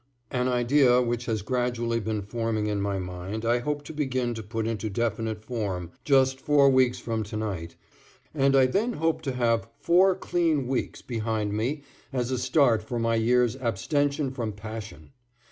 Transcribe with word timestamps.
An 0.31 0.47
idea 0.47 0.99
which 0.99 1.27
has 1.27 1.43
gradually 1.43 1.99
been 1.99 2.23
forming 2.23 2.65
in 2.65 2.81
my 2.81 2.97
mind 2.97 3.45
I 3.45 3.59
hope 3.59 3.83
to 3.83 3.93
begin 3.93 4.33
to 4.33 4.41
put 4.41 4.65
into 4.65 4.89
definite 4.89 5.43
form 5.45 5.91
just 6.03 6.39
four 6.41 6.71
weeks 6.71 6.97
from 6.97 7.21
to 7.25 7.37
night, 7.37 7.75
and 8.33 8.55
I 8.55 8.65
then 8.65 8.93
hope 8.93 9.21
to 9.21 9.31
have 9.33 9.67
four 9.79 10.15
clean 10.15 10.65
weeks 10.65 11.03
behind 11.03 11.53
me 11.53 11.83
as 12.11 12.31
a 12.31 12.39
start 12.39 12.81
for 12.81 12.97
my 12.97 13.13
year's 13.13 13.55
abstention 13.57 14.31
from 14.31 14.53
passion. 14.53 15.11